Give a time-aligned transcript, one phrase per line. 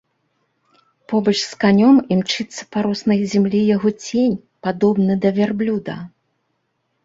[1.11, 4.35] Побач з канём імчыцца па роснай зямлі яго цень,
[4.65, 5.95] падобны да вярблюда.